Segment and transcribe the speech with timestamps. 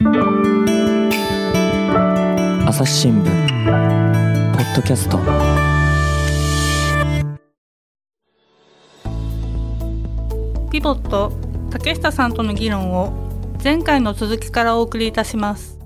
[0.00, 0.06] 朝
[2.84, 3.30] 日新聞ポ
[4.62, 5.18] ッドキャスト。
[10.70, 11.32] ピボット
[11.70, 13.12] 竹下さんとの議論を
[13.62, 15.76] 前回の続きからお送りいたします。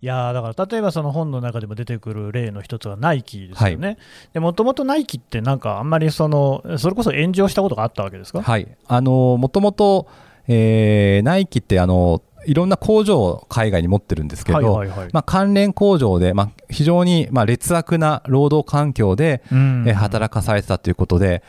[0.00, 3.98] いやだから例えばその本の中でも出てくる例の一つはナイキですよね、
[4.34, 8.42] もともとナイキってなんかあんまりそのそれこそ炎上したことがあったわけですか？
[8.42, 8.68] はい。
[8.86, 10.06] あのもともと、
[10.48, 19.42] えー、ナイキってあのいろんな工場を海外に持ってるんですけど、はいはいはい、まあ、関連工場で、まあ、非常にまあ劣悪な労働環境で、
[19.86, 21.42] え働かされてたということで、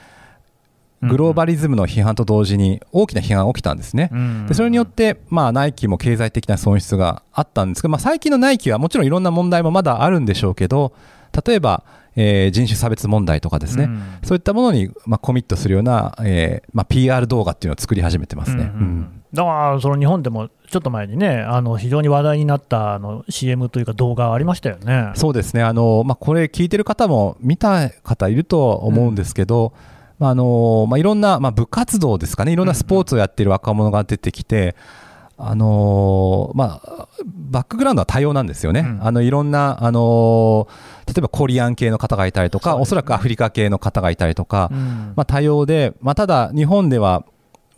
[1.02, 4.12] グローバリズムの批判と同時に大きな批判が起きたんですね、
[4.48, 10.94] でそれによって、まあ、ナイキも経済的な損失があったんですけど、まあ、最近のナイキはもちろんいろんな問題もまだあるんでしょうけど
[11.46, 11.84] 例えば、
[12.16, 25.12] えー、人種差別問題とかですね、うん、そういったものに、まあ、コミットするような、えーまあ、PR 動画っていうのを作り始めてますね、うんうん、だからその日本でもちょっと前にね、あの非常に話題になったあの CM というか動画ありましたよね。
[25.16, 25.64] そうですね。
[25.64, 29.72] あの、まあ、これ聞いてる方も見た方いると思うんですけど、うん。
[30.20, 34.76] まああのまあ、いろんな、まあ、部活動ですかね、いろんなスポーツをやっている若者が出てきて、
[35.42, 40.68] あのまあ、バックグラウンドは多様なんですよね、うん、あのいろんな、あの
[41.10, 47.26] 例えばコリアン系の方がいたりとか、ね、おそらくアフリカ系の方がいたりとか、うん、まあ、多様で、まあ、ただ、日本では、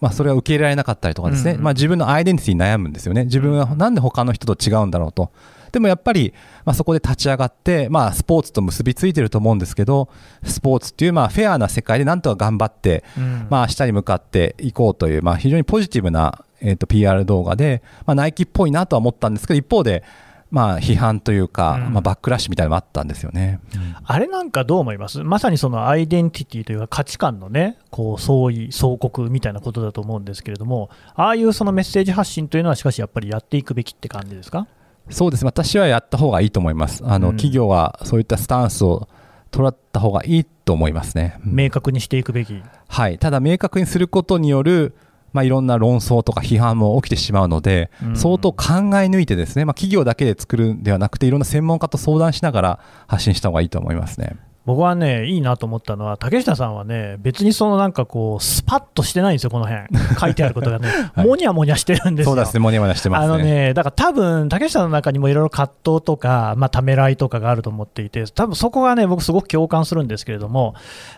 [0.02, 5.32] まあ、それが受け入れられなかったりとかですね、うん、まあ、自分のアイデンティティに悩むんですよね、自分はなんで他の人と違うんだろうと。
[5.72, 6.34] でもやっぱり、
[6.66, 10.10] まあ、そこで立ち上がって、まあ、スポーツと結びついてると思うんですけど
[10.44, 20.04] スポーツっていうまあフェアな世界でなんとか頑張って、うん、まあ、明日に向かっていこうという、まあ、非常にポジティブな、えー、と PR 動画で、まあ、ナイキっぽいなとは思ったんですけど一方で
[20.52, 25.24] まあ、批判というか、まあ、バックラッシュみたいなのもあったんですよね、うん、あれなんかどう思います？
[25.24, 34.68] まさにそのアイデンティティというか価値観のねこう相違相国みたいなことだと思うんですけれどもああいうそのメッセージ発信というのはしかしやっぱりやっていくべきって感じですか？
[35.10, 35.46] そうです。
[35.46, 37.02] 私はやった方がいいと思います。
[37.06, 39.08] あの、うん、企業はそういったスタンスを
[39.52, 42.62] 取った方がいいと思いますね、明確にしていくべき。
[42.88, 43.18] はい。
[43.18, 44.96] ただ明確にすることによる
[45.34, 54.36] まあ、いろんな論争とか批判も起きてしまうので、うん、相当考え抜いてですね、まあ、企業だけで作るんではなくていろんな専門家と相談しながら発信した方がいいと思いますね。
[54.64, 59.88] 僕はね、いいなと思ったのは、竹下さんはね、別にそのなんかこう、スパッとしてないんですよ、この辺。
[60.20, 62.36] 書いてあることがね、 はい、もにゃもにゃしてるんですよ。
[62.36, 70.76] そうですね、もにゃもにゃしてます、ね、あのね、だから多分竹下の中にもいろいろ葛藤とか、まあ、ためらいとかがあると思っていて、多分そこがね、僕、すごく共感するんですけれども、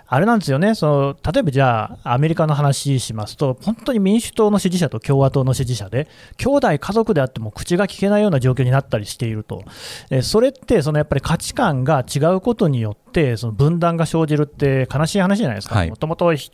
[0.07, 9.63] あれなんですよね、その例えばじゃあ、アメリカの話しますと、本当に民主党の支持者と共和党の支持者で、兄弟家族であっても口が聞けないような状況になったりしていると、
[10.09, 13.02] えそれって、そのやっぱり価値観が違うことによって、
[13.38, 16.51] その分断が生じるって悲しい話じゃないですか、もともと一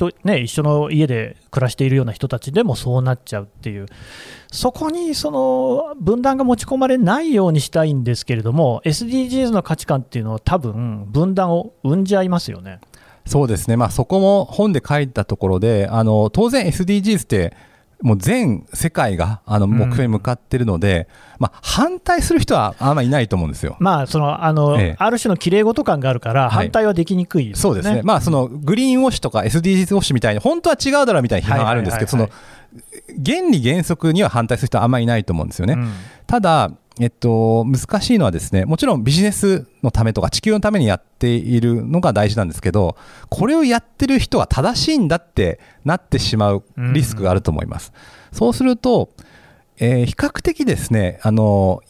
[0.47, 3.87] 緒の家で暮らしているような人たちでもそうなっちゃうっていう、
[4.51, 12.79] そこにその分断が持ち込まれないようにしたいんですけれども、SDGs の価値観っていうのは、多分分断を生んじゃいますよね。
[13.25, 17.53] そうですね、まあ、そこも本で書いたところで、あの当然 SDGs って、
[18.01, 23.75] もう全世界があの目標に向かっているので、うん、まあ、反対する人はあんまりいないと思うんですよ。
[23.79, 32.29] まあ、そのあの、ええ、ある種のきれい事感があるから、反対はできにくい、ねはい、そうですね、まあ、そのグリーンウォッシュとか SDGs ウォッシュみたいに、本当は違うだろうみたいな批判があるんですけど、その
[33.25, 35.73] 原理原則には反対する人はあんまりいないと思うんですよね。
[35.73, 35.91] うん、
[36.25, 42.97] ただえっと、難しいのはですね、もちろんビジネスのためとか地球のためにやっているのが大事なんですけど、
[43.29, 47.93] これをやってる人は正しいんだってなってしまうリスクがあると思います。
[48.31, 49.09] うん、そうすると、
[49.77, 51.81] えー、比較的ですね、あの、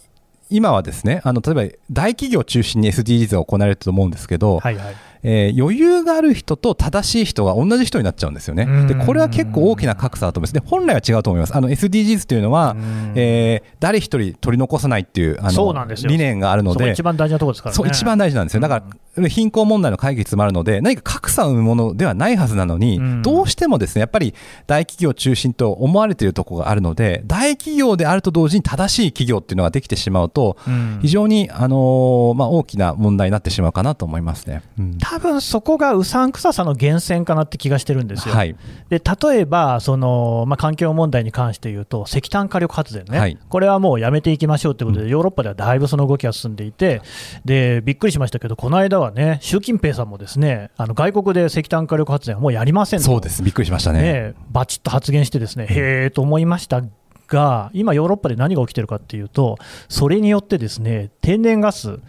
[0.51, 8.65] 今はですね、あの例えば大企業を中心に SDGs が行われてると思うんですけど、はいはいえー、余裕がある人と正しい人が同じ人になっちゃうんですよね。
[8.87, 10.53] でこれは結構大きな格差だと思います。
[10.53, 11.55] で本来は違うと思います。
[11.55, 12.75] あの SDGs というのは、
[13.15, 18.61] えー、誰一人取り残さないっていうあの理念があるので、一番大事なところですから、ね、そう一番大事なんですよ。
[18.61, 18.83] だか
[19.17, 24.33] ら貧困問題の解決もあるので、何か格差を生むものではないはずなのに、どうしてもですねやっぱり
[24.67, 30.57] 大企業中心と思われているところがあるので、大企業であると同時に正しい企業っていうのができてしまうと、
[31.01, 34.61] 非常にあのまあ大きな問題になってしまうかなと思いますね。
[34.77, 38.35] うん、多分そこががうさんくささの源泉かなって気がしてるんですよ。
[38.35, 38.55] はい、
[38.89, 47.01] で例えばその、まあ、環境問題に関して言うと、石炭火力発電ね、はい、これはもうやめていきましょうということで、うん、ヨーロッパではだいぶその動きが進んでいて、
[47.43, 54.01] でびっくりしましたけど、この間はね、習近平さんもですねあの外国で石炭火力発電はもうやりませんそうです、びっくりしましたね。
[54.01, 56.83] ねバチッと発言して、ですねへえと思いました
[57.27, 59.57] が、今、ヨーロッパで何が起きてるかっていうと、
[59.87, 61.99] それによってですね天然ガス、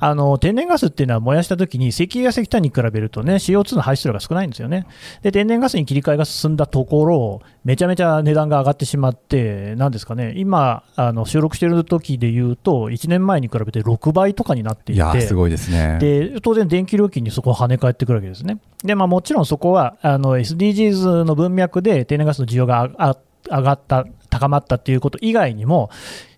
[0.00, 4.86] あの天然ガスっていうのは燃やしたときに石油や石炭に比べるとね CO2 の排出量が少ないんですよね。
[5.22, 18.58] で天然ガスに切り替えが進んだところめちゃめちゃ値段が上がってしまってなんですかね今あの収録している時でいうと1年前に比べて6倍とかになっていていやすごいですねで当然電気料金にそこを跳ね返ってくるわけですね。
[18.82, 23.16] でまあ、もちろんそこはあの SDGs の文脈で天然ガスの需要が
[23.50, 25.90] 上がった高まったっていうこと以外にも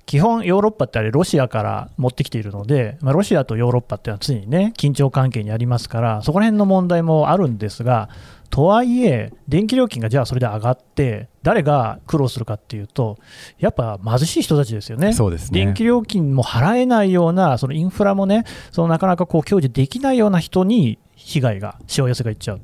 [0.07, 8.09] 基本、ヨーロッパってあれ、ロシアから持ってきているので、まあ、ロシアとヨーロッパっていうのは常にね、緊張関係にありますから、そこら辺の問題もあるんですが、
[8.49, 13.19] とはいえ、電気料金がじゃあそれで上がって、誰が苦労するかっていうと、
[13.59, 15.65] やっぱ貧しい人たちですよね、そうですね。
[15.65, 22.61] 電気料金も払えないような、そのインフラもね、そのなかなかこう享受できないような人に被害が、しわ寄せがいっちゃう、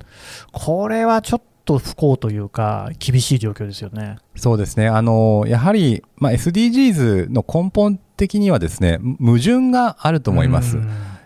[0.53, 4.17] これはちょっと不幸というか、厳しい状況ですよね。
[4.37, 4.89] そうですね。
[4.89, 10.79] あの、やはり、まあ、SDGs の根本的にはですね、矛盾があると思います。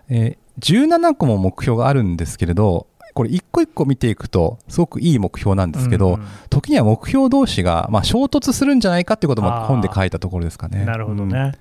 [0.08, 2.86] えー、17個も目標があるんですけれど、
[3.16, 10.84] これ一個一個見ていくとすごくいい目標なんですけど、うんうん、時には目標同士がまあ衝突するんじゃないかっていうことも本で書いたところですかね。
[10.84, 11.52] なるほどね、うん、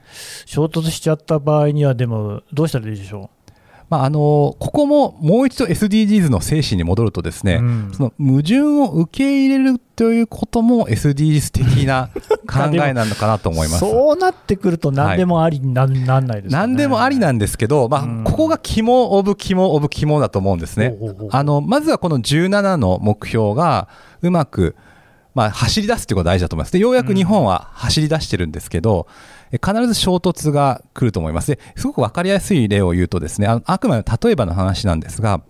[0.45, 3.44] 衝突しちゃった場合にはでもどうしたらいいでしょう？
[3.89, 12.09] まあ、あのここももう一度 SDGs の精神に戻るとですね、うん、その矛盾を受け入れるということも SDGs 的な
[12.51, 20.95] 考えなのかなと思いますそうなってくると何でもありにな,、んないです、ね、何でもありなんですけど、まあ、うん、ここが肝オブ肝オブ肝だと思うんですね。
[21.29, 23.87] あのまずはこの17の目標が
[24.21, 24.75] うまく
[25.35, 26.71] まあ、走り出すということが大事だと思います。
[26.71, 29.05] で、ようやく日本は走り出してるんですけど、
[29.51, 31.51] 必ず衝突が来ると思います。
[31.51, 35.41] ですごく分かりやすい例を言うとですね、ああくまで例えばの話なんですが、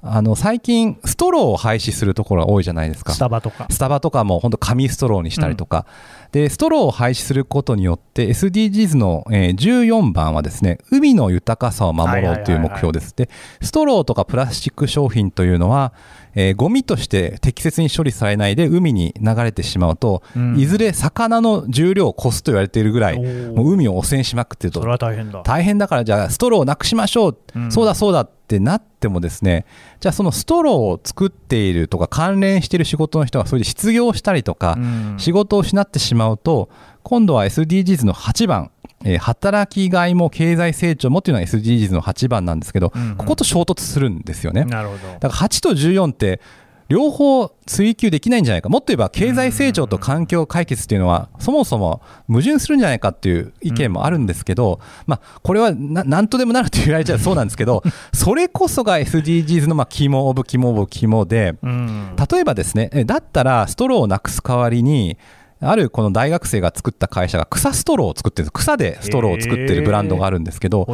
[0.00, 3.12] あの最近、ストローを廃止するところが多いじゃないですか。
[3.12, 3.66] スタバとか。
[3.68, 5.86] スタバとかも本当紙ストローにしたりとか、
[6.26, 13.12] うん、で、ストローを廃止することによって SDGs の、えー、14番はですね、海の豊かさを守ろうという目標です。
[13.16, 13.28] で、
[13.60, 15.92] ストローとかプラスチック商品というのは、
[16.34, 24.78] えー、ゴミとして適切に処理されないで海に流れてしまうと、うん、いずれ魚の重量を越すと言われているぐらいもう海を汚染しまくってると。
[24.78, 25.42] それは大変だ。
[25.42, 29.66] 大変だからじゃあストローをなくしましょう、うん、そうだそうだってなってもですね
[30.00, 36.70] じゃあそのストローを作っているとか関連している仕事の人がそれで失業したりとか、うん、仕事を失ってしまうと
[37.02, 38.70] 今度は SDGs の8番
[39.04, 44.64] えー、働きがいも経済成長もっていうのは SDGs の8番なんですけど、うんうん、ここと衝突するんですよね。
[44.64, 45.06] なるほど。
[45.20, 46.40] だから8と14って
[46.88, 57.82] 両方追求できないんじゃないか、もっと言えば経済成長と環境解決っていうのは、そもそも矛盾するんじゃないかっていう意見もあるんですけど、まあ、これはなんとでもなると言われちゃうそうなんですけど、
[58.14, 65.18] それこそが SDGs のまあ肝オブ肝オブ肝で、例えばですね、だったらストローをなくす代わりに、
[65.60, 70.86] あるこの大学生が作った会社が草ストローを作ってる草でストローを作ってるブランドがあるんですけど、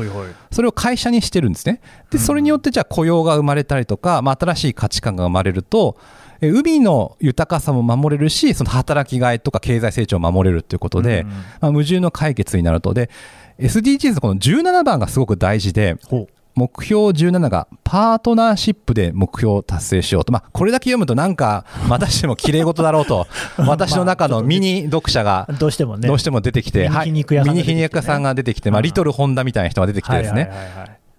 [0.51, 1.81] それを会社にしてるんですね。
[2.11, 5.97] で、それによってじゃあ雇用が生まれたりとか、まあ、新しい価値観が生まれると、
[6.41, 11.25] 海の豊かさも守れるし、その働きがいとか経済成長を守れるということで、
[11.61, 12.95] まあ、矛盾の解決になると。
[12.95, 13.11] で、
[13.59, 15.97] SDGs この17番がすごく大事で、
[16.55, 23.27] 目標17がパートナーシップで目標を達成しようと、まあ、これだけ読むとなんか またしても綺麗事だろうと。
[23.67, 26.09] 私の中のミニ読者がどうしてもね。
[26.09, 27.23] どうしても出てきてミニ
[27.63, 30.51] 皮肉屋さんが出てきて、まあ、リトルホンダみたいな人が出てきてですね。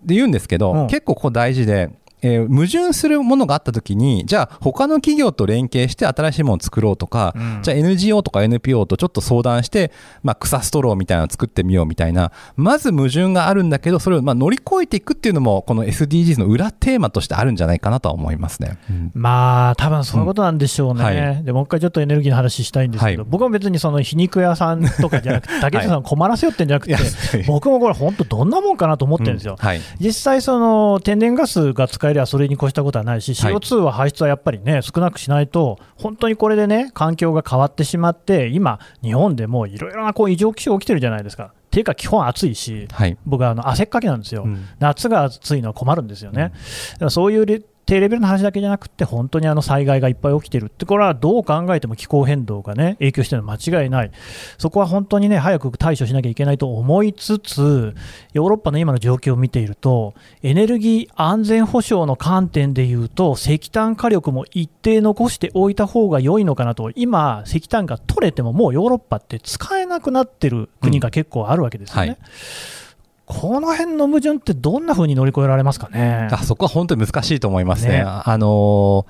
[0.04, 1.90] で言うんですけど、結構ここ大事で
[2.25, 9.92] えー、矛盾するものがあったときに、じゃあ他の企業と連携して新しいものを作ろうとか、うん、じゃあ NGO とか NPO とちょっと相談して、
[10.24, 18.79] まあ、草ストローみたいなのを作ってみようみたいな、まず矛盾があるんだけど、それをまあ乗り越えていくっていうのも、この SDGs の裏テーマとしてあるんじゃないかなとは思いますね。
[18.89, 21.00] うん、まあ、多分そういうことなんでしょうね。
[21.00, 21.05] うん。
[21.05, 26.96] はい、でもう一回ちょっとエネルギーの話したいんですけど、はい、僕は別にその皮肉屋さんとかじゃなくて、竹内さん困らせよってんじゃなくて、
[27.46, 29.58] 僕もこれ本当どんなもんかなと思ってるんですよ。
[29.60, 41.53] はい、実際その天然ガスが使えればそれに越したことはないし、CO2 は排出はやっぱりね、少なくしないと、本当にこれでね、環境が変わってしまって、今、日本でもいろいろなこう異常気象起きてるじゃないですか。
[41.53, 46.53] っていうか、基本暑いし、はい、僕はあの汗っかきなんですよ、うん、夏が暑いのは困るんですよね。
[47.01, 54.12] うん、そういう低レベルの話だけじゃなくて、本当にあの災害がいっぱい起きてるって、これはどう考えても気候変動がね、影響してるのは間違いない、
[54.58, 57.94] そこは本当にね、早く対処しなきゃいけないと思いつつ、
[58.34, 72.08] ヨーロッパの今の状況を見ていると、エネルギー安全保障の観点でいうと、石炭火力も一定残しておいた方が良いのかなと、今、石炭が取れても、もうヨーロッパって使えなくなってる国が結構あるわけですよね。
[72.08, 72.85] うんはい。
[73.25, 76.29] この辺の矛盾ってどんなふうに乗り越えられますかね？
[76.32, 78.00] あそこは本当に難しいと思いますね。
[78.00, 79.05] ねあの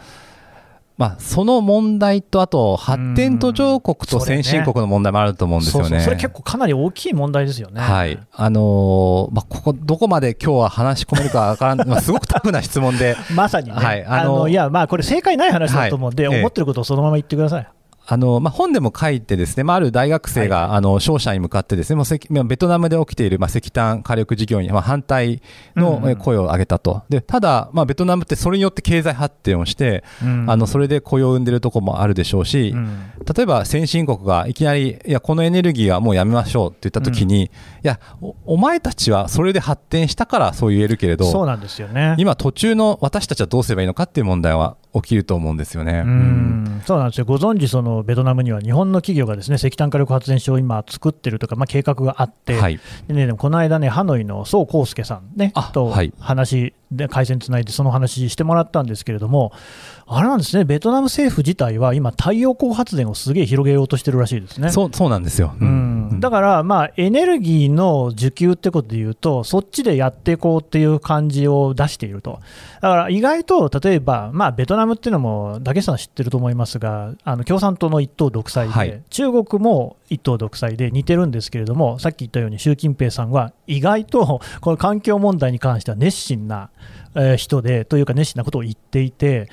[0.97, 5.89] まあ、その問題と、あと発展途上国と先進国の問題もあると思うんですよね。
[5.89, 7.81] そうそうそれ結構かなり大きい問題ですよね。
[7.81, 8.17] はい。
[8.31, 13.73] あのーまあ、ここ、どこまで今日は話し込めるかわからん、 まあ、すごくタフな質問で、まさにね。
[13.73, 17.67] はいああののいや、まあ、これ正解ない話だと思うんで、思ってることをそのまま言ってください。
[18.07, 20.77] あの、まあ、本でも書いてですね、まあ、ある大学生が、はい。
[20.77, 25.41] あの、商社に向かってですね、もう石まあベトナムで起きている、まあ、石炭火力事業に、まあ、反対
[25.75, 27.03] の声を上げたと。
[27.09, 30.45] で、ただ、まあ、ベトナムってそれによって経済発展をして、うん。
[30.49, 33.11] あの、それで雇用を生んでるところもあるでしょうし、うん。
[33.35, 37.49] 例えば先進国がいきなり、いや、このエネルギーはもうやめましょうって言ったときに、い
[37.83, 42.15] やお、お前たちはそれで発展したからそう言えるけれど、そうなんですよね。
[42.17, 46.03] 今、途中の私たちはどうすればいいのかっていう問題は起きると思うんですよね。
[46.05, 52.79] うんそうなんですよ、ご存知、そのベトナムには日本の企業がですね石炭火力発電所を今、作ってるとか、まあ、計画があって、はい。
[53.07, 59.51] でね、でもこの間ね、ハノイの宋康介さん、ねあ、とはい話で、回線つないで、その話してもらったんですけれども、
[60.07, 64.69] あれなんですね、ベトナム政府自体は今、太陽光発電をすげえ広げようとしてるらしいですね。
[64.69, 65.55] そう、そうなんですよ。
[65.59, 72.39] うん、だから、まあ、エネルギーの需給ってことでいうと、そっちでやっていこうっていう感じを出していると、
[72.81, 79.01] だから意外と例えば、まあ、ベトナムっていうのも、竹下さん知ってると思いますが、あの共産党の一党独裁で、はい。
[79.09, 86.69] 中国も一党独裁で似てるんですけれども、さっき言ったように、習近平さんは意外と この環境問題に関しては熱心な
[87.15, 89.47] えー人で、というか熱心なことを言っていて、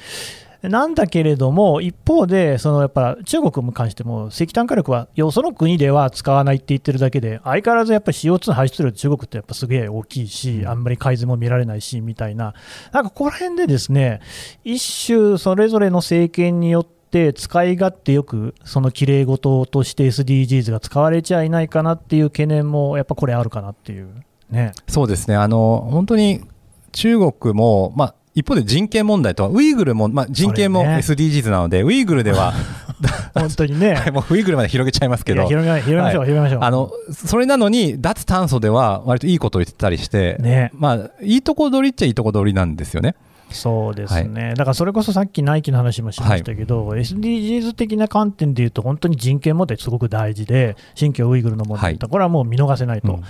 [0.62, 12.54] なんだけれども、一方で、そのやっぱ中国に関しても、石炭火力はよその国では使わないって言ってるだけで、相変わらずやっぱり CO2 の排出量、中国ってやっぱすげえ大きいし、あんまり改善も見られないしみたいな、
[12.92, 14.20] なんかここら辺でですね、
[14.62, 24.08] 一種それぞれの政権によって、使い勝手よく、そのきれい事として SDGs が使われちゃいないかなっていう懸念も、やっぱこれあるかなっていう。
[24.50, 25.36] ね、そうですね。
[25.36, 26.40] あの、本当に
[26.92, 32.54] 中国も、まあ、一方で人権問題とは、ウイグルも、まあ、人権も SDGs なので、ウイグルでは、
[33.34, 34.02] 本当にね。
[34.12, 36.60] もうウイグルまで広げちゃいますけど、広げま広げましょう、はい広げましょう。
[36.62, 43.16] あの、それなのに、脱炭素では割といいことを言ってたりして、ねまあ、いいとこ取りっちゃいいとこ取りなんですよね。
[43.52, 52.10] そうですね、だからそれこそさっきナイキの話もしましたけど、SDGs 的な観点でいうと、本当に人権問題、すごく大事で、新疆ウイグルの問題と、はい。
[52.10, 53.20] これはもう見逃せないと、うん。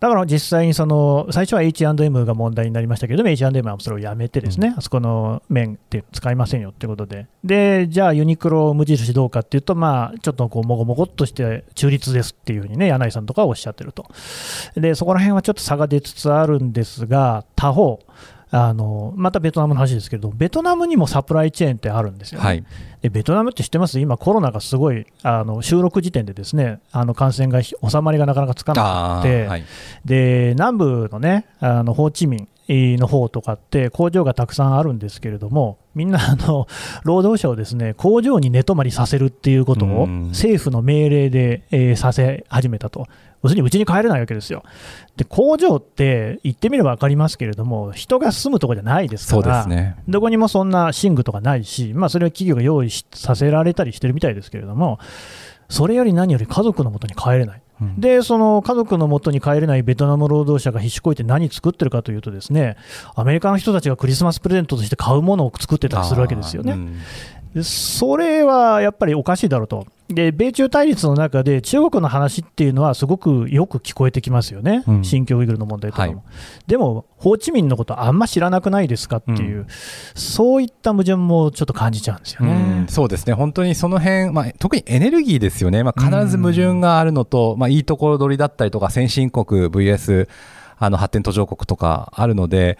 [0.00, 14.06] だから実際にその最初は H&M が問題になりましたけれども、H&M はそれをやめて、ですね、あそこの面って使いませんよってことで、でじゃあ、ユニクロ無印どうかっていうと、まあ、ちょっとこうもごもごっとして中立ですっていうふうにね、柳井さんとかはおっしゃってると。
[14.76, 18.00] でそこら辺はちょっと差が出つつあるんですが、他方、
[18.50, 22.46] あのまたベトナムの話ですけれども、ベトナムにもサプライチェーンってあるんですよね。
[22.46, 22.64] はい。
[23.02, 24.00] でベトナムって知ってます？
[24.00, 29.64] 今、コロナがすごいあの収録時点でですねあの感染がひ収まりがなかなかつかなあくて、ーはい。
[30.04, 36.66] で南部のねあのホーチミンの方とかって工場がたくさんあるんですけれどもみんなあの
[37.02, 43.06] 労働者をですね工場に寝泊まりさせるっていうことをうん政府の命令で、えーさせ始めたと。
[43.42, 44.64] 要するにうちに帰れないわけですよ。
[45.16, 49.96] で工場って言ってみれば分かりますけれども人が住むところじゃないですからね。
[50.08, 54.98] どこにもそんな寝具とかないし、まあ、それは企業が用意しさせられたりしてるみたいですけれども、
[55.68, 57.62] それより何より家族のもとに帰れない。
[57.80, 62.76] うんで、その家族のもとに帰れないベトナム労働者が必死こいて何作ってるかというとですね、
[63.14, 66.72] アメリカの人たちがクリスマスプレゼントとして買うものを作ってたりするわけですよね。
[66.72, 66.96] うん
[67.54, 69.86] でそれはやっぱりおかしいだろうと。
[70.08, 74.82] で、米中対立の中で中国の話っていうのはすごくよく聞こえてきますよね。
[74.86, 76.12] うん新疆ウイグルの問題とかも。
[76.12, 76.22] はい
[76.66, 79.66] でも、ホーチミンのことあんま知らなくないですかっていう、うん
[80.14, 82.86] そういった矛盾もちょっと感じちゃうんですようねん。
[82.88, 90.28] そうですね、本当にその辺、まあ、特にエネルギーですよね、まあ、必ず矛盾があるのと、まあ、いいところ取りだったりとか、先進国 VS
[90.78, 92.78] あの発展途上国とかあるので、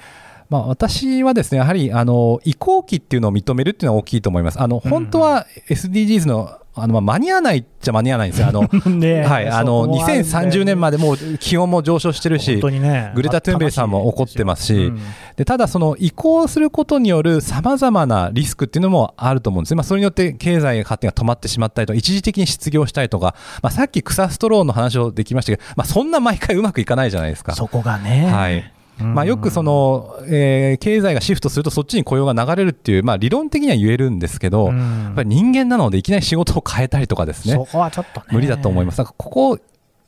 [0.50, 4.60] まあ、私はですね、やはりあの移行期っていうのを認めるっていうのは大きいと思います。
[4.60, 8.48] あの本当は SDGs のあのまあ間に合わないっちゃ間に合わないんですよ。
[8.48, 8.62] あの
[8.96, 15.00] ねはい、あのそこもあるんだよね2030年までもう気温も上昇してるし本当、にね、グレタ・トゥーンベリさんも怒ってますしうん。
[15.36, 19.70] でただ、その移行することによるさまざまなリスクっていうのもあると思うんです。
[19.72, 27.54] ね、まあ、それによって経済発展が止まってしまったりとか、一時的に失業したりとか、まあ、さっき草ストローの話をできましたけど、まあ、そんな毎回うまくいかないじゃないですか。
[27.54, 28.56] そこがね、はい。
[28.56, 38.98] うんまあ、よくその、えー経済がシフトするとそっちに雇用が流れるっていう、まあ、理論的には言えるんですけど、うんやっぱり人間なのでいきなり仕事を変えたりとかですねそこはちょっとね、無理だと思います。
[38.98, 39.58] だからここ、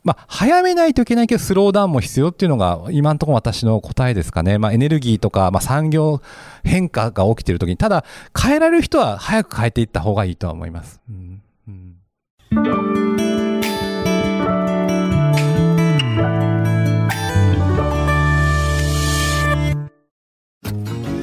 [0.03, 4.59] まあ、早めないといけないけど、スローダウンも必要っていうのが、今のところ私の答えですかね。
[4.59, 6.23] まあ、エネルギーとか、まあ、産業
[6.65, 8.05] 変化が起きているときに、ただ、
[8.39, 11.01] 変えられる人は早く変えていった方がいいとは思います。
[11.09, 13.50] うんうん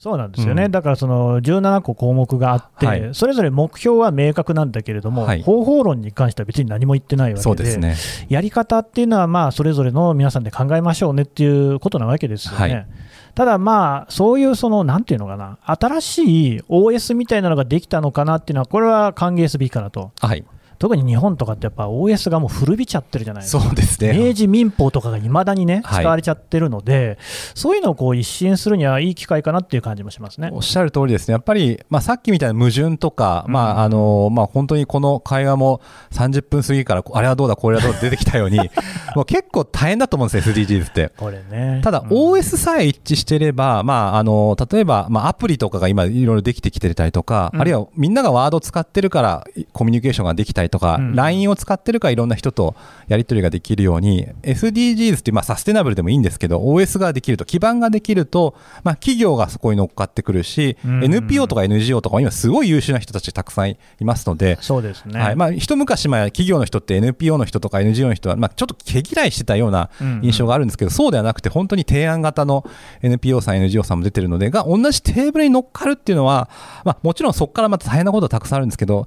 [0.00, 7.96] そうなんですよね、うんだからその17個項目があって、はいそれぞれ目標は明確なんだけれども、はい方法論に関しては別に何も言ってないわけで、ですね。
[8.30, 12.58] やり方っていうのは、まあそれぞれの皆さんで考えましょうねっていうことなわけですよね。
[12.58, 12.86] はい
[13.34, 20.10] ただまあ、そういうその、なんていうのかな、新しい OS みたいなのができたのかなっていうのは、これは歓迎すべきかなと。
[20.20, 20.44] はい。
[20.80, 23.62] 特に日本とかってやっぱ OS がもう古びちゃってるじゃないですか。
[23.62, 24.18] そうですね。
[24.18, 27.18] 明治民法とかがいまだにね、はい使われちゃってるので、
[27.54, 30.48] そういうのをこう一新するにはいい機会かなっていう感じもしますね。
[30.50, 35.82] おっしゃる通りですね、やっぱり、まあ、さっきみたいな矛盾とか、うんまああのまあ、本当にこの会話も
[36.12, 38.58] 30分過ぎから、あれはどうだ、これはどうだ出てきたように、
[39.14, 41.12] もう結構大変だと思うんですよ、SDGs って。
[41.18, 41.82] これね。
[41.84, 52.74] ただ、うん OS さえ一致していれば、まあ、あの例えば、まあ、アプリとかが今、いろいろできてきてたりとか、うんあるいはみんながワード使ってるから、コミュニケーションができたりとか、うん LINE を使ってるから、いろんな人と
[53.08, 65.20] やり取りができるように、SDGs って、まあ、サステナブルでもいいんですけど、OS ができると、基盤ができると、まあ、企業がそこに乗っかってくるし、うん NPO とか NGO とかも今、すごい優秀な人たちたくさんいますので、そうですね。
[65.20, 65.36] はい。
[65.36, 69.90] まあ、一昔前、企業の人って NPO の人とか NGO の人は、まあ、ちょっと毛嫌いしてたような
[70.22, 72.64] 印象があるんですけど、そうではなくて、本当に提案型の
[73.02, 76.48] NPO さん、NGO さんも出てるので、が同じテーブルに乗っかるっていうのは、
[76.84, 79.06] まあ、もちろんそこからまた大変なことはたくさんあるんですけど、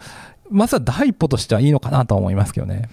[0.49, 2.89] まずは第一歩としてはいいのかなとは思いますけどね。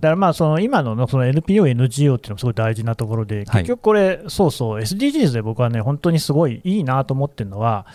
[0.00, 7.86] だからまあその今ののその NPO、NGO っていうのもすごい大事なところで、はい結局これ、そうそう、SDGs で僕はね、本当にすごいいいなと思ってるのは、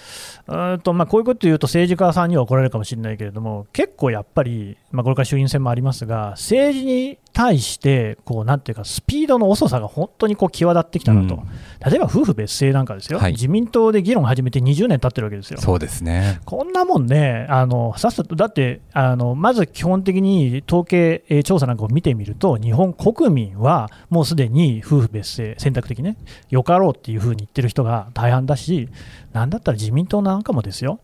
[0.48, 11.42] うーんとまあこういうこと言うと政治家さんには怒られるかもしれないけれども、結構やっぱり、まあ、これから衆院選もありますが、政治に対して、こうなんていうか、スピードの遅さが本当にこう際立ってきたなと、うん。
[11.90, 13.32] 例えば夫婦別姓なんかですよ、はい。
[13.32, 15.60] 自民党で議論始めて20年経ってるわけですよ。
[15.60, 16.40] そうですね。
[16.46, 26.16] こんなもんね、あのさっさと、だってあの、まず基本的に統計、えー調査なんかを見てみると、日本国民はもうすでに夫婦別姓、選択的ね、
[26.50, 28.90] よかろうっていうふうに言ってる人が大半だし、
[29.34, 31.00] なんだったら自民党なんかもですよ、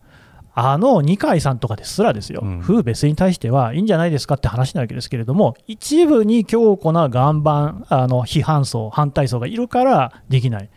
[0.52, 10.68] あの二階さんとかですらですよ、うん夫婦別姓に対してはいいんじゃないですかって話なわけですけれども、一部に強固な岩盤、あの批判層、反対層がいるからできない。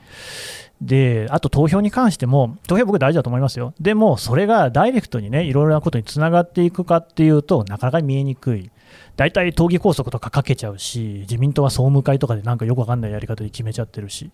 [0.82, 3.74] で、あと投票に関しても、投票僕大事だと思いますよ。
[3.80, 8.70] でも、それがダイレクトにね、いろいろなことにつながっていくかっていうと、なかなか見えにくい。
[9.16, 14.32] 大体、党議拘束とかかけちゃうし、自民党は総務会とかでなんかよくわかんないやり方で決めちゃってるし、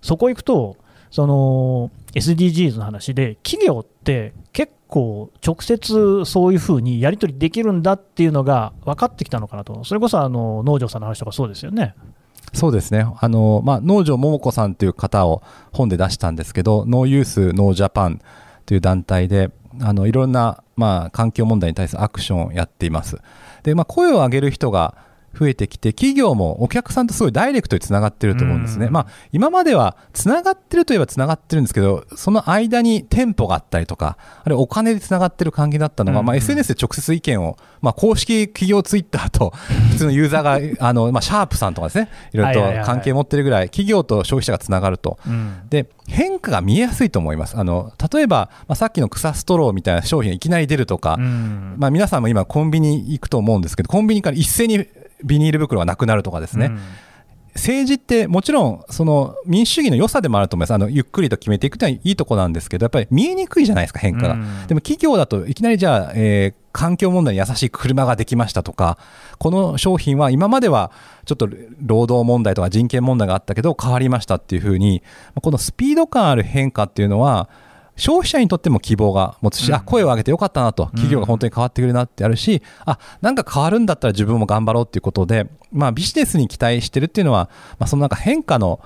[0.00, 0.76] そこ行くと、
[1.12, 11.94] その SDGs の話で、企業って結構直接そういうふうにやり取りできるんだっていうのが分かってきたのかなと、それこそあの農場さんの話とかそうですよね。
[12.54, 13.06] そうですね。
[13.20, 18.20] あの、まあ、農場桃子さんという方を本で出したんですけど、ノーユースノージャパン
[18.64, 23.20] という団体で、あの、いろんな、まあ、環境問題に対するアクションをやっています。
[23.62, 24.96] で、まあ、声を上げる人が
[25.38, 28.86] 増えてきて、企業もお客さんとすごいダイレクトにつながってると思うんですね。
[28.86, 39.52] うんまあ、今まではつながってるといえばつながってるんですけど、その間に店舗があったりとか、あるいはお金でつながってる関係だったのが、うんまあ、SNS で直接意見を、まあ、公式企業ツイッターと
[39.92, 45.18] 普通のユーザーが、あの、まあ、シャープさんとかですね、いろいろと関係持ってるぐらい、企業と消費者がつながると。
[45.26, 47.56] うんで変化が見えやすいと思います。
[47.56, 54.86] あの例えば、まあ、さっきの草ストローみたいな商品がいきなり出るとか、うんまあ、皆さんも今、コンビニ行くと思うんですけど、コンビニから一斉に
[55.24, 56.80] ビニール袋がなくなるとかですね、うん。
[57.54, 60.74] 政治ってもちろんその民主主義の良さでもあると思います。
[60.74, 64.66] あのゆっくりと決めていくというのはいいとこなんですけどやっぱり見えにくいじゃないですか変化が、うん。
[64.66, 68.98] でも企業だといきなりじゃあ、えー環境問題に優しい車ができましたとか
[69.38, 70.90] この商品は今までは
[71.26, 71.48] ちょっと
[71.80, 75.02] 労働問題とか人権問題があったけど変わりましたっていうふうに
[75.40, 77.48] このスピード感ある変化っていうのは
[77.96, 79.74] 消費者にとっても希望が持つし、うん。
[79.74, 88.80] あ声を上げてよかったなと、企業が本当に変わってくれるなってあるし、あなんか変わるんだったら自分も頑張ろうっていうことで、まあ、ビジネスに期待してるっていうのは、まあ、そのなんか変化の、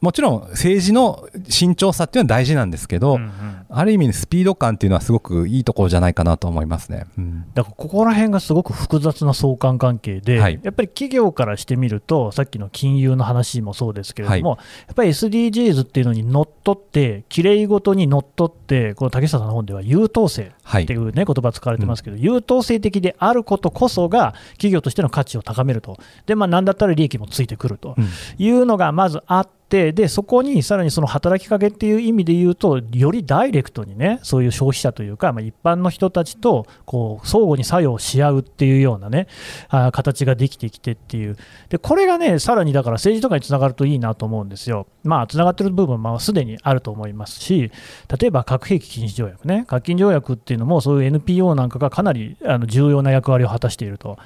[0.00, 3.30] もちろん政治の慎重さっていうのは大事なんですけど、うんうん。
[3.68, 7.06] ある意味、スピード感っていうのはすごくいいところじゃないかなと思いますね。
[7.18, 7.44] うん。
[7.54, 10.60] だからここら辺がすごく複雑な相関関係で、はい。
[10.62, 27.96] やっぱり企業からしてみると、さっきの金融の話もそうですけれども、やっぱり SDGs っていうのにのっとって、きれいごとにのっとって、この竹下さんの本では優等生、っていうね、言葉使われてますけど、優等生的であることこそが企業としての価値を高めると、でまあ、なんだったら利益もついてくると。
[28.38, 29.52] いうのがまずあって。
[29.72, 39.28] でそこにさらにその働きかけっていう意味で言うと、よりダイレクトにね、そういう消費者というか、まあ、一般の人たちとこう相互に作用し合うっていうようなね、
[39.70, 41.38] あ形ができてきてっていう、
[41.70, 44.88] でこれがね、さらにだから政治とかにつながるといいなと思うんですよ。
[45.04, 47.72] まあ、つながってる部分はすでにあると思いますし、
[48.20, 54.18] 例えば核兵器禁止条約ね、核禁条約っていうのも、そういう NPO なんかがかなりあの重要な役割を果たしていると。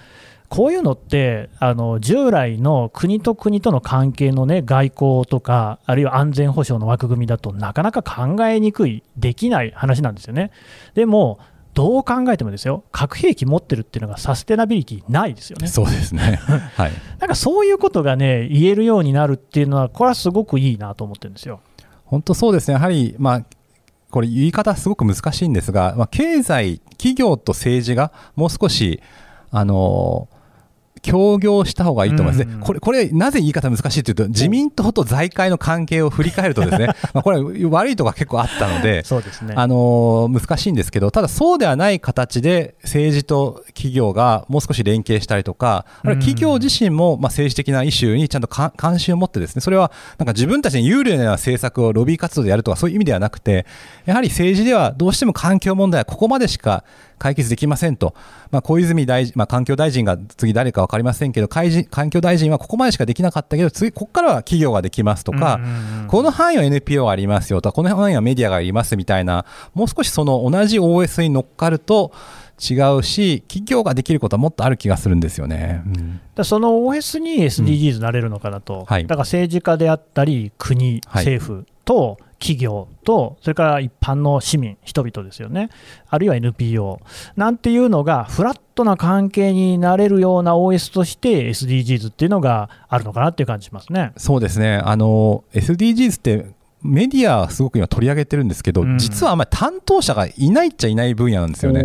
[0.49, 10.53] こういうのってあの従来の国と国との関係の、ね、外交とかあるいは安全保障の枠組みだとなかなか考えにくいできない話なんですよね。
[10.95, 11.41] でも
[11.75, 15.67] どう考えてもですよ核兵器持ってるっていうのがサステナビリティないですよね。
[15.67, 16.41] そうですね、
[16.77, 21.61] はい、なんかそういうことがね言えるようになるっていうのはこれはすごくいいなと思ってるんですよ。
[22.07, 23.43] 本当そうですねやはり、まあ、
[24.11, 29.03] これ言い方すごく難しいんですが、まあ、経済企業と政治がもう少し
[29.51, 30.29] あの
[31.03, 32.45] 協業した方がいいと思います。
[32.45, 39.55] ね、うん、これ、これ、なぜ言い方難しいというと、自民党と財界の関係を振り返ると、ですね まあこれ、悪いところが結構あったので、そうですね。
[39.57, 53.67] あの難しいんですけど、ただ、そうではない形で政治と企業がもう少し連携したりとか、あるいは企業自身もまあ政治的なイシューにちゃんと関心を持って、ですねそれはなんか自分たちに有利な政策をロビー活動でやるとか、そういう意味ではなくて、
[54.07, 56.85] やはり政治ではどうしても環境問題はここまでしか
[57.19, 58.15] 解決できませんと、
[58.51, 65.61] まあ、小泉大臣、まあ、環境大臣が次誰か分かりませんけど、環境大臣はここまでしかできなかったけど、次、ここからは企業ができますとか、
[66.09, 72.13] この範囲は NPO がありますよとか、この範囲はメディアがありますみたいな、もう少しその同じ OS に乗っかると、
[72.59, 78.85] 違うし、企業ができることはもっとある気がするんですよね、うん、だその OS に SDGs なれるのかなと、うん。
[78.87, 85.71] はい、だから政治家であったり、国、政府と企業と、それから一般の市民、人々ですよね、
[86.09, 87.01] あるいは NPO
[87.37, 94.13] なんていうのが、フラットな関係になれるような OS として SDGs っていうのがあるのかなっていう感じしますね。
[94.17, 96.47] そうですね、あの SDGs って
[96.83, 101.81] メディアはすごく今取り上げてるんですけど、うん、実はあんまり担当者がいないっちゃいない分野なんですよね。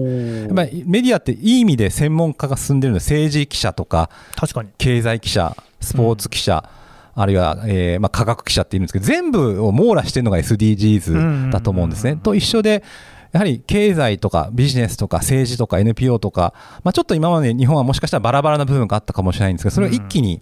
[0.46, 4.70] やっぱりメディアっていい意味で専門家が進んでるので、政治記者とか、確かに。
[4.78, 6.81] 経済記者、スポーツ記者、うん
[7.14, 12.16] あるいは、えーまあ、科学記者っていうんですけど、全部を網羅してるのが SDGs だと思うんですね。
[12.16, 12.84] と一緒で、
[13.32, 20.42] やはり経済とかビジネスとか政治とか NPO とか、まあ、ちょっと今まで日本はもしかしたらバラバラな部分があったかもしれないんですけど、それを一気に、うん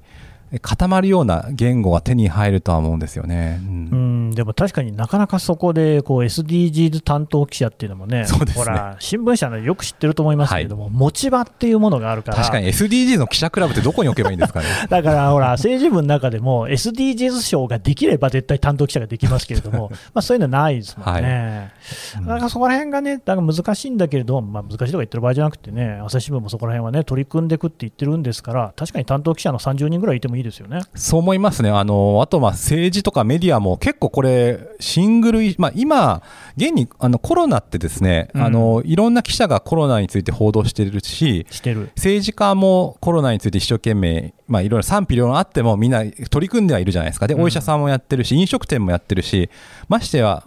[0.61, 4.31] 固まるような言語が手に入るとは思うんですよね、うん、うん。
[4.31, 8.25] でも確かになかなかそこでこう SDGs 担当記者っていうのもね、ね。
[8.55, 14.65] ほら新聞社のよく知ってると思いますけれども、はい、持ち場っていうものがあるから、確かに SDGs の記者クラブってどこに置けばいいんですかね。
[14.89, 21.71] だからほら、政治部の中でも SDGs 賞ができれば絶対担当記者ができますけれども、 まあそういうのはないですもんね。
[22.15, 30.79] はい、だからそこら辺がね、だから難しいんだけれど、まあ、難しいとか言ってる場合じゃなくてね、朝日新聞もそこら辺はね、取り組んでいくって言ってるんですから、確かに担当記者の30人ぐらいいてもいいですよね。
[30.95, 31.69] そう思いますね。
[31.69, 36.23] あの、あと、まあ、政治とかメディアも結構これ、シングル、まあ、今、
[36.55, 47.27] 現にあのコロナってですね、うん、あの、いろんな記者がコロナについて報道してるし、してる政治家もコロナについて一生懸命、まあ、いろいろ賛否両論あっても、みんな取り組んではいるじゃないですか。
[47.27, 49.49] で、お医者さんもやってるし、飲食店もやってるし、
[49.89, 50.45] ましては、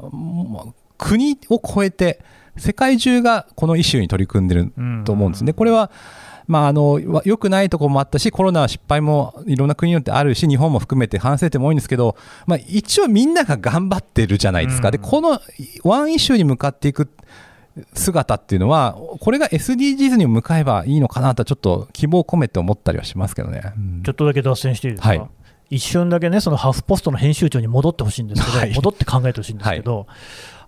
[0.96, 2.20] 国を超えて、
[2.56, 4.72] 世界中がこのイシューに取り組んでる
[5.04, 5.52] と思うんですね。
[5.52, 5.90] これは
[6.46, 15.40] まあ、あの良くないところもあったし、コロナは失敗もいろんな国によってあるし、日本も含めて反省点も多いんですけど、まあ、一応みんなが頑張ってるじゃないですか、でこの
[15.84, 17.08] ワンイシューに向かっていく
[17.94, 25.08] 姿っていうのは、これが SDGs に向かえばいいのかなと、ちょっと希望を込めて思ったりはしますけどね、うん、ちょっとだけ脱線していいですか？
[25.08, 25.22] はい。
[25.70, 30.06] 一瞬だけね、そのハーフポストの編集長に戻ってほしいんですけど、はい、戻って考えてほしいんですけど、はい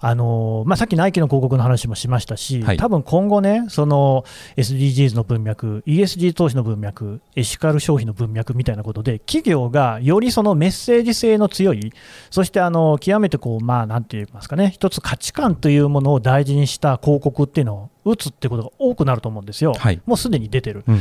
[0.06, 4.26] あのまあ、さっきナイキの広告の話もしましたし、はい、多分今後ね、その
[4.58, 11.90] SDGs の文脈、ESG 投資の文脈、エシカル消費の文脈みたいなことで、企業がよりそのメッセージ性の強い、
[12.30, 21.00] そしてあの極めてこう、まあ、なんて言いますかね、一つ価値観というものを大事にした広告っていうのを打つってことが多くなると思うんですよ、はい、もうすでに出てる、うん、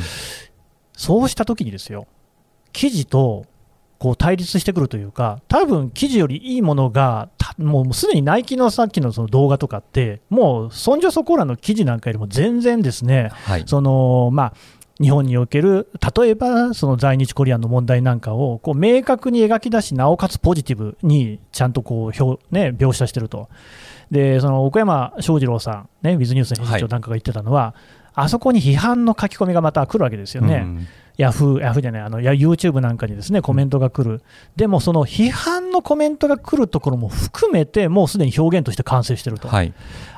[0.93, 2.07] そうしたときにですよ、
[2.71, 3.47] 記事と
[4.03, 14.53] こう対立してくるというか、多分記事よりいいものが、もうすでにナイキのさっきのその動画とかって、もうそんじょそこらの記事なんかよりも全然ですね、はい、そのまあ、
[15.01, 15.87] 日本における
[16.17, 23.47] 例えばその在日コリアンの問題なんかをこう明確に描き出し、なおかつポジティブにちゃんとこう表、ね、描写してると。
[24.11, 30.63] でその奥山翔二郎さん、ね、ウィズニュースの編集長なんかが言ってたのは、はいあそこに批判の書き込みがまた来るわけですよね。
[30.65, 34.21] うんヤフー、ヤフーじゃない、あのや YouTube なんかにですねコメントが来る、
[34.55, 39.73] でもその批判のコメントが来るところも含めて、もうすでに表現として完成してると、はい。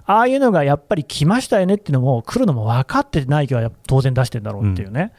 [0.05, 5.11] ああいうのがやっぱり来ましたよねっていうのも、来るのも分かってないけど、当然出してるんだろうっていうね、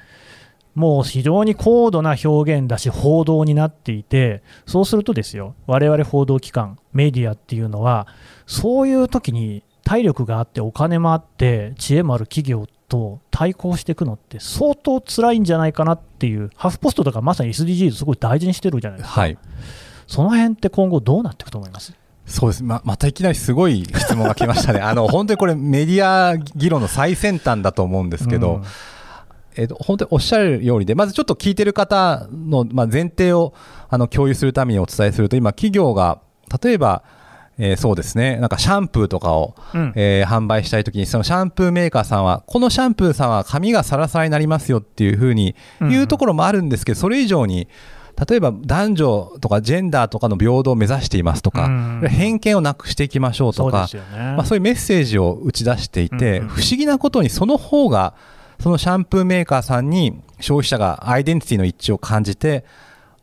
[0.75, 8.07] もう非常に高度な表現だし、報道になっていて、そうするとですよ、我々報道機関、メディアっていうのは、
[8.47, 19.39] そういう時に体力があって、お金もあって、知恵もある企業と対抗していくのって、相当辛いんじゃないかなっていう、ハフポストとかまさに SDGs すごい大事にしてるじゃないですか、はい。
[20.07, 21.93] その辺って今後どうなっていくと思います？
[22.27, 22.65] そうです。
[22.65, 24.81] ま、またいきなりすごい質問が来ましたね。
[24.83, 28.65] あの、本当にこれメディア議論の最先端だと思うんですけど、うん
[29.57, 33.55] えっと、本当におっしゃるようにで、まずちょっと聞いてる方の、まあ、前提を
[33.89, 36.21] あの共有するためにお伝えすると、今、企業が、
[36.63, 37.03] 例えば、
[37.59, 39.93] えーそうですね、なんかシャンプーとかを、うん。
[39.97, 47.69] えー販売したいときに、そのシャンプーメーカーさんは、このシャンプーさんは髪がサラサラになりますよっていうふうに言うところもあるんですけど、それ以上に、
[48.29, 52.09] 例えば男女とかジェンダーとかの平等を目指していますとか、うん。
[52.09, 54.07] 偏見をなくしていきましょうとかそうね。
[54.37, 56.49] まあ、そういうメッセージを打ち出していて、うんうん。
[56.49, 58.15] 不思議なことにその方が
[58.61, 62.65] そのシャンプーメーカーさんに消費者がアイデンティティの一致を感じて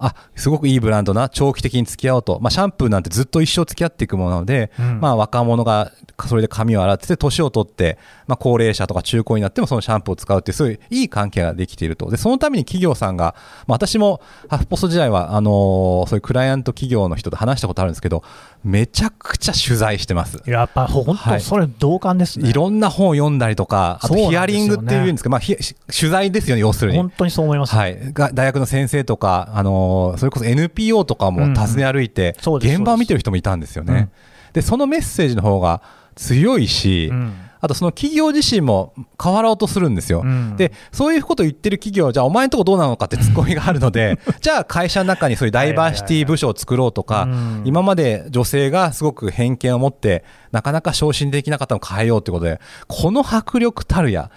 [0.05, 5.93] あすごくいいブランドな長期的に付き合おうと、まあ、シャンプーなんてずっと一生付き合っていくものなので、うんまあ、若者が
[6.27, 13.35] それで髪を洗ってて年を取って、まあ、高齢者とか中高になってもそのシャンプーを使うっていうそういういい関係ができているとでそのために企業さんが、
[13.65, 18.23] まあ、私もハフポスト時代はあのーそういうクライアント企業の人と話したことあるんですけど
[18.63, 20.41] めちゃくちゃ取材してます。
[20.45, 22.49] やっぱ本当、はいそれ同感ですね。
[22.49, 26.97] いろんな本を読んだりとか、あとヒアリングっていうんですか、まあ、ひ取材ですよね、要するに。
[26.97, 27.75] 本当にそう思います。
[27.75, 34.09] はい、が大学の先生とか、あのーそれこそ NPO とかも訪ね歩いて、現場を見てる人もいたんですよね。
[34.53, 35.81] でそのメッセージの方が
[36.15, 37.33] 強いし、うん。
[37.63, 40.21] あとその企業自身も変わろうとするんですよ。
[40.25, 40.57] うん。
[40.57, 54.29] でそういうことを言ってる企業はじゃあお前のとこどうなのかってツッコミがあるので じゃあ会社の中にそういうダイバーシティ部署を作ろうとかうん今まで女性がすごく偏見を持ってなかなか昇進できなかったのを変えようということでこの迫力たるや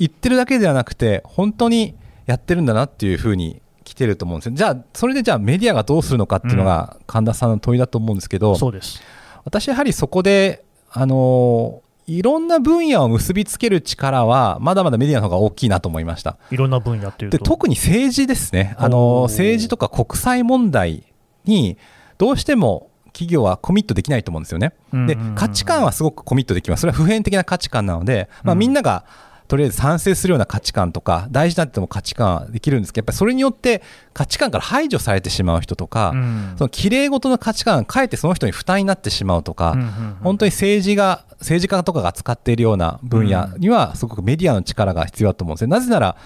[0.00, 1.94] 言ってるだけではなくて本当に
[2.26, 9.00] やってるんだなっていうふうに来てると思うんですよじゃあそれでじゃあメディアがどうするのかっていうのが神田さんの問いだと思うんですけど、そうです。
[9.44, 16.38] 私やはりそこで、あのーいろんな分野を結びつける力はまだまだメディアの方が大きいなと思いました。
[16.52, 17.38] いろんな分野っていうと？
[17.38, 21.02] で特に政治ですね、あの政治とか国際問題
[21.46, 21.78] に
[22.16, 24.72] どうしても企業はコミットできないと思うんですよね。
[24.92, 29.04] でうんうんうん価値観はすごくコミットできます、それは普遍的な価値観なので、まあ、うんみんなが
[29.46, 33.82] とりあえず賛成するような価値観とか、大事だっても価値観はできるんですけど、やっぱりそれによって
[34.12, 45.68] 価値観から排除されてしまう人とか、うんその綺麗事の価値観がかえってその人に負担になってしまうとか、うんうんうん本当に政治が政治家とかが使っているような分野にはすごくメディアの力が必要だと思うんですよ。
[45.68, 46.16] なぜなら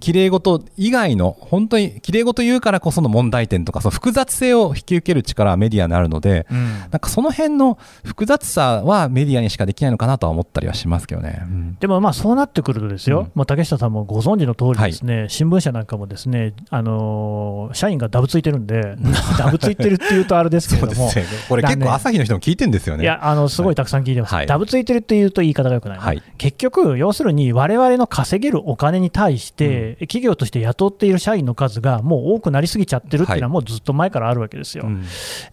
[0.00, 6.78] 綺麗事以外の本当に綺麗事言うからこその問題点とかその複雑性を引き受ける力はメディアにあるので、うん。
[6.78, 11.40] なんかその辺の複雑さはメディアにしかできないのかなとは思ったりはしますけどね。
[11.42, 11.76] うん。
[11.78, 13.30] でもまあそうなってくるとですよ、うん。
[13.34, 18.96] もう竹下さんもご存知の通りですね、新聞社なんかもですね、あのー社員がダブついてるんで、
[19.38, 21.24] ダブついてるっていうとあれですけれども、ね。
[21.48, 23.04] これ結構朝日の人も聞いてんですよね。
[23.04, 24.46] いや、あのすごいたくさん聞いてます、はい。
[24.46, 25.98] ダブついてるっていうと言い方がよくない。
[25.98, 26.22] な、はい。
[26.38, 34.84] 結局、要するに我々の稼げるお金に対して、企業として雇っている社員の数がもう多くなりすぎちゃってるっていうのは、もうずっと前からあるわけですよ。
[34.86, 35.04] うん。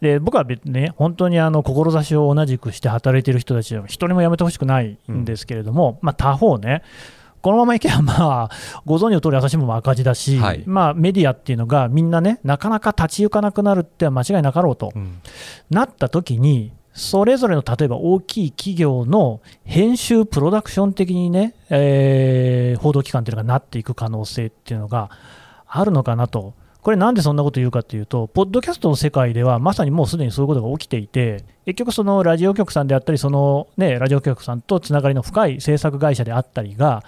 [0.01, 6.83] で僕は別にね、本当にあの志を同じくして働いている人たちは、一人も辞めてほしくないんですけれども、まあ、他方ね、
[7.41, 8.49] このままいけば、まあ、
[8.85, 10.63] ご存知の通り、朝日新聞も赤字だし、はい。
[10.65, 15.21] まあ、メディアっていうのが、みんなね、なかなか立ち行かなくなるっては間違いなかろうと、うん。
[15.69, 25.11] なった時に、それぞれの例えば大きい企業の編集、プロダクション的にね、えー報道機関っていうのがなっていく可能性っていうのが
[25.67, 26.53] あるのかなと。
[26.81, 37.03] これなんでそんなこと言うかというと、ポッドキャストの世界ではまさにもうすでにそういうことが起きていて、結局、そのラジオ局さんであったり、その、ね、ラジオ局さんとつながりの深い制作会社であったりが、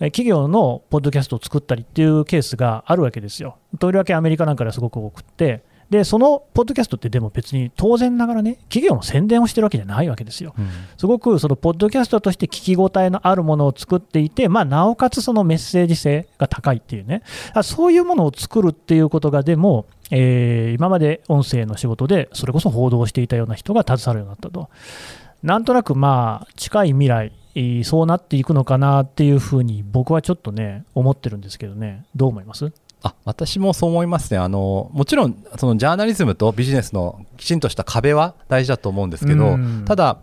[0.00, 3.56] 企業のポッドキャストを作ったりっていうケースがあるわけですよ。
[3.78, 10.54] とりわけアメリカなんかではすごく多くて、でそのポッドキャストってでも別に当然ながらね、企業の宣伝をしてるわけじゃないわけですよ。
[10.96, 17.22] すごくそのポッドキャストとして聞き応えのあるものを作っていて、まあ、なおかつそのメッセージ性が高いっていうね、
[17.54, 24.70] あそういうものを作るっていうことが、でも、えー今まで音声の仕事で、それこそ報道をしていたような人が携わるようになったと。
[25.42, 32.72] なんとなくまあ、近い未来、えーそうなっていくのかなっていうふうに、僕はちょっとね、思ってるんですけどね、どう思います？
[33.02, 40.18] あ私もそう思いますねあの、もちろんそのジャーナリズムとビジネスのきちんとした壁は大事だと思うんですけど、うんただ、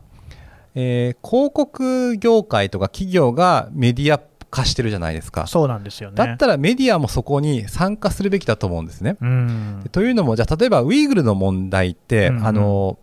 [0.76, 5.48] えー広告業界とか企業がメディア貸してるじゃないですか。
[5.48, 6.16] そうなんですよね。
[6.16, 9.18] だったらメディアもそこに参加するべきだと思うんですね。
[9.20, 13.00] うんというのも、じゃあ例えばウイグルの問題って、うんうんあの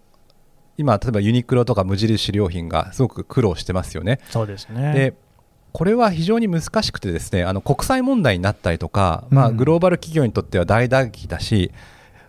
[0.77, 4.19] 今、例えばユニクロとか無印良品がすごく苦労してますよね。
[4.31, 4.93] そうですね。
[4.93, 5.15] で
[5.75, 11.73] これは非常に難しくてですねあの国際問題になったりとか、まあ、うんグローバル企業にとっては大打撃だし、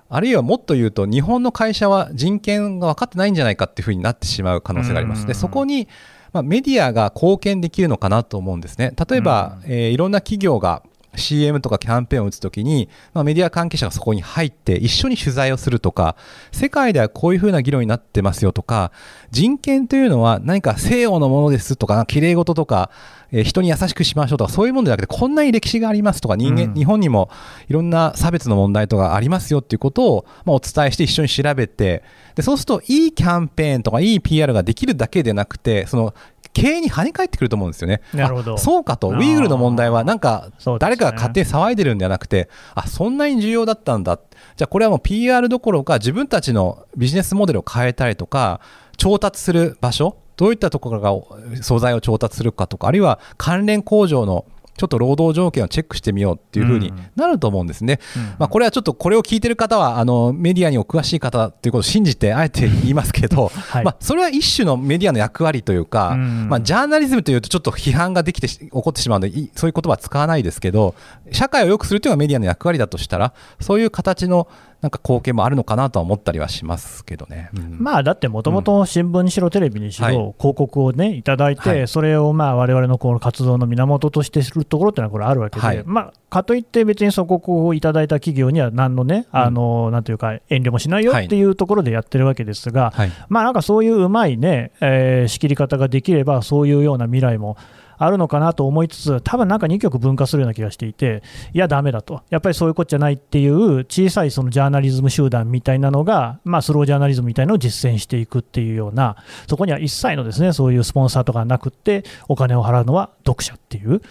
[0.10, 5.22] あるいはもっと言うと日本の会社は人権が分かってないんじゃないかっていうふうになってしまう可能性があります。
[5.22, 5.88] うんでそこに、
[6.34, 8.94] まあ、メディアが貢献できるのかなと思うんですね。
[9.08, 10.82] 例えば、えーいろんな企業が
[11.16, 16.16] CM とかキャンペーンを打つときに、まあ、メディア関係者がそこに入って一緒に取材をするとか
[16.52, 18.92] 世界ではこういうふうな議論になってますよとか
[19.32, 22.92] 人権というのは何か西洋のものですとか綺麗事とか、
[23.32, 26.74] えー人に優しくしましょうとかそういうものじゃなくてこんなに歴史がありますとか人間、うん。
[26.74, 27.30] 日本にも
[27.70, 32.04] いろんな差別の問題とかありますよっていうことを、まあ、お伝えして一緒に調べて
[32.36, 36.14] でそうするといいキャンペーンとかいい PR ができるだけでなくてその
[36.56, 38.02] 経営に跳ね返ってくると思うんですよね。
[38.14, 38.54] なるほど。
[38.56, 44.18] あそうかと、ウイグルの問題は、なんか誰かが勝手に騒いでるんではなくて、あそんなに重要だったんだ、
[44.56, 48.62] じゃあこれはもう PR どころか、自分たちのビジネスモデルを変えたりとか、
[48.96, 54.46] 調達する場所、どういったところが素材を調達するかとか、あるいは関連工場の
[54.78, 58.00] ちょっと労働条件をチェックしてみようっていうふうになると思うんですね。
[58.38, 63.86] まあ、これはちょっとこれを聞いてる方はあのメディアにお詳しい方ということを信じてあえて言いますけど、 はい。
[63.86, 66.50] まあ、それは一種のメディアの役割というか、うん。
[66.50, 70.94] まあ、ジャーナリズムというとちょっと批判ができてし起こってしまうのでいそういう言葉は使わないですけど
[71.32, 74.50] 社会を良くするというのがメディアの役割だとしたらそういう形の
[74.86, 77.50] なんか貢献もあるのかなとは思ったりはしますけどね。
[77.56, 77.78] うん。
[77.80, 80.16] まあだってもともと新聞にしろテレビにしろ、はい。
[80.16, 81.88] 広告をねいただいて、はい。
[81.88, 85.82] それをまあ我々のこの活動の源としてするところっていうのはこれあるわけで、はい。
[85.88, 93.12] まあかといって別にそこをいただいた企業には何のね、あのなんていうか遠慮もしないよっていうところでやってるわけですが、はい。
[93.28, 97.58] まあなんかそういううまいね、えー仕切り方ができればそういうような未来も
[97.98, 114.02] あるのかなと思いつつ、多分なんか2極分化するような気がしていて、いや、だめだと、やっぱりそういうことじゃないっていう小さいそのジャーナリズム集団みたいなのが、まあ、スロージャーナリズムみたいなのを実践していくっていうような、そこには一切のですねそういうスポンサーとかなくって、お金を払うのは読者っていう、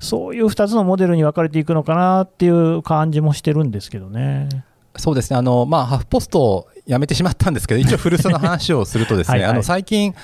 [0.00, 4.48] そういう2つのモデルに分かれていくのかなっていう感じもしてるんですけどね。
[4.96, 5.36] そうですね。
[5.36, 9.50] あの、まあ、ハフポストを辞めてしまったんですけど、一応、古巣の話をするとですね はいはい。
[9.52, 10.14] あの最近、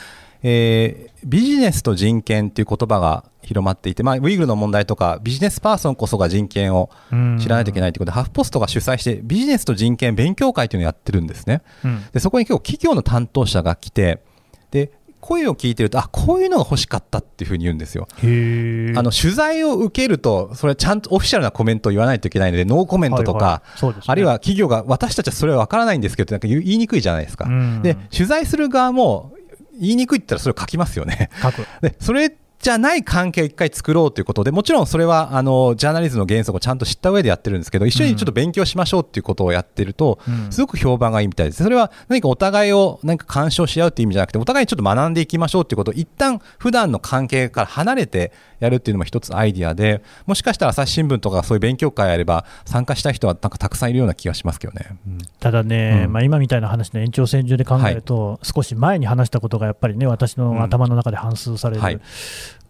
[0.43, 6.91] えービジネスと人権っていう言葉が広まっていて、まあ、ウイグルの問題とか、ビジネスパーソンこそが人権を
[7.39, 11.63] 知らないといけないということで、ハフポストが主催して、ビジネスと人権勉強会というのをやってるんですね。
[11.85, 14.23] うんでそこに結構企業の担当者が来て、
[14.71, 18.09] で声を聞いてると、あこういうのが欲しかったっていうふうに言うんですよ。
[18.23, 27.45] へあの取材を受けると、それはちゃんとオフィシャルなコメントを言わないといけないので、ノーコメントとか、はいはいねあるいは企業が、私たちはそれは分からないんですけど、なんか言い言いにくいじゃないですか。
[27.45, 29.35] うんで、取材する側も、
[29.81, 31.31] 言いにくいったらそれを書きますよね。
[31.43, 40.53] 書く で、それじゃない関係を一回作ろうということで、もちろんそれは、あの、ジャーナリズムの原則をちゃんと知った上でやってるんですけど、一緒にちょっと勉強しましょうっていうことをやってると、うん。
[40.53, 41.63] すごく評判がいいみたいです。
[41.63, 54.99] それは何かお互いを何か干渉し合うっていう意味じゃなくて、お互いにちょっと学んでいきましょうっていうことを、一旦普段の関係から離れてやるっていうのも一つアイディアで、もしかしたら朝日新聞とかそういう勉強会やれば、参加したい人はなんかたくさんいるような気がしますけどね。
[55.07, 55.19] うん。
[55.39, 56.13] ただね、うん。
[56.13, 62.01] まあ、今みたいな話の延長線上で考えると、少し前に話したことがやっぱりね、私の頭の中で反芻される、はい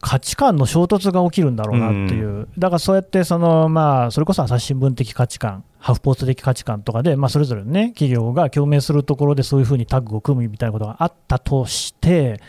[0.01, 12.41] 価値観の衝突が起きるんだろうなっていう、だからそうやってその、まあ、それこそ朝日新聞的価値観、ハーフポスト的価値観とかで、まあ、それぞれね、企業が共鳴するところでそういうふうにタッグを組むみたいなことがあったとして、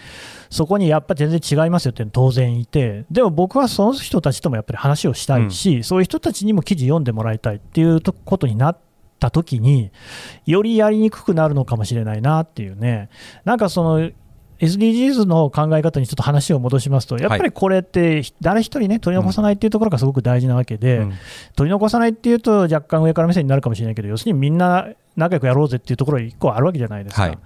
[0.49, 8.77] そこにやっぱり全然違いますよっていうの当然いて、でも僕はその人たちともやっぱり話をしたいし、そういう人たちにも記事読んでもらいたいっていうとことになっ
[9.19, 9.91] た時に、
[10.45, 13.09] よりやりにくくなるのかもしれないなっていうね、
[13.43, 14.09] なんかその
[14.61, 21.13] SDGs の考え方にちょっと話を戻しますと、やっぱりこれって、誰一人ね、取り残さないっていうところがすごく大事なわけで、うん。
[21.55, 27.23] 取り残さないっていうと、若干上から目線になるかもしれないけど、要するにみんな仲良くやろうぜっていうところが一個あるわけじゃないですか。
[27.23, 27.37] はい。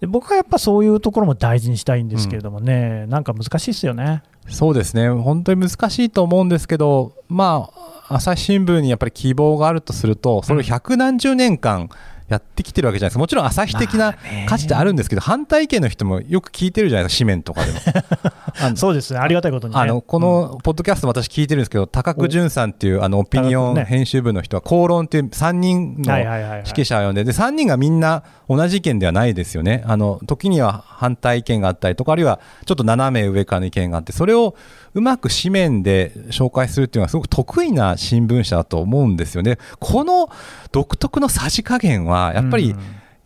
[0.00, 4.22] で僕はやっぱそういうところも大事にしたいんですけれどもね、なんか難しいですよね。
[4.48, 7.70] そうですね、本当に難しいと思うんですけど、ま
[8.08, 11.90] あ、朝日新聞にやっぱり希望があるとすると、それを百何十年間
[12.28, 14.14] やってきてるわけじゃないですか、もちろん朝日的な
[14.46, 18.76] 価値ってあるんですけど、反対意見の人もよく聞いてるじゃないですか、 紙面とかでも。
[18.76, 19.80] そうですね、ありがたいことにね。
[19.80, 34.54] あのこのポッドキャストも私聞いてるんですけど、高久淳さんっていうあのオピニオン編集部の人は、公論っていう3人の指揮者を呼んで、で3人がみんな同じ意見ではないですよね、あの時には反対意見があったりとか、あるいはちょっと斜め上からの意見があって、それを
[34.98, 39.58] うまく紙面で紹介するっていうのは、すごく得意な新聞社だと思うんですよね。
[39.78, 40.28] この
[40.72, 42.78] 独特のさじ加減は、やっぱり、うん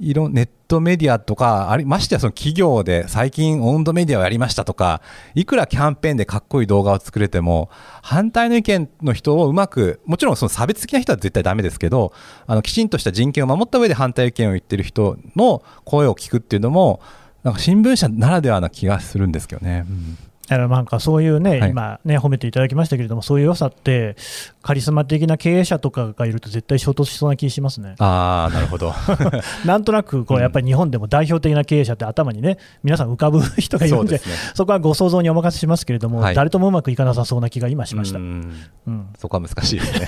[0.03, 5.01] いろネットメディアとか、ありましてやその企業で最近温度メディアをやりましたとか、
[5.37, 7.71] いくらキャンペーンでかっこいい動画を作れても、
[8.03, 12.13] 反対の意見の人をうまく、もちろんその差別的な人は絶対ダメですけど、
[12.49, 17.01] あのきちんとした人権を守った上で反対意見を言ってる人の声を聞くっていうのも、
[17.45, 19.85] なんか新聞社ならではな気がするんですけどね。
[19.89, 20.19] うん
[20.53, 24.17] だからなんかそういうね、はい今ね、褒めていただきましたけれども、そういう良さって、
[24.63, 27.95] カリスマ的な経営者とかがいると、絶対衝突しそうな気しますね。
[27.99, 28.93] ああ、なるほど。
[29.65, 34.35] なんとなくこう、やっぱり日本でも代表的な経営者って頭にね、皆さん浮かぶ人がいるんで、そね。
[34.55, 38.19] そこはご想像にお任せしますけれども、はい誰ともうまくいかなさそうな気が今しました。
[38.19, 38.53] うん
[38.87, 40.07] うんそこは難しいですね。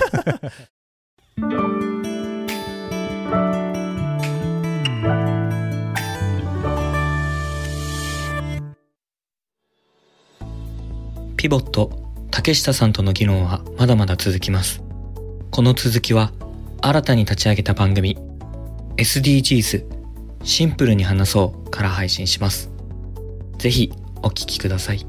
[11.45, 11.91] ピボット
[12.31, 14.81] 竹下さんとの議論はまだまだ続きます。
[15.51, 16.31] この続きは
[16.81, 18.17] 新たに立ち上げた番組
[18.97, 19.85] SDGs
[20.43, 22.71] シンプルに話そうから配信します。
[23.59, 23.93] ぜひ
[24.23, 25.05] お聞きください。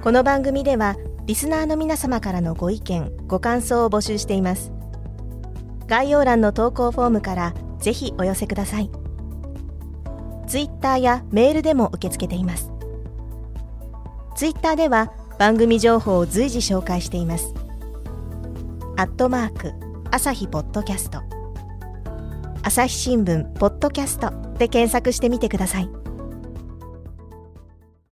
[0.00, 0.94] この番組では
[1.26, 4.70] リスナーの皆様からのご意見ご感想を募集しています。
[5.88, 8.88] 概要欄の投稿フォームからぜひお寄せください。
[10.46, 12.69] ツイッターやメールでも受け付けています。
[14.36, 17.54] ツイッターでは番組情報を随時紹介しています。
[18.96, 19.72] アットマーク
[20.10, 21.22] 朝日ポッドキャスト。
[22.62, 25.99] 朝日新聞ポッドキャストで検索してみてください。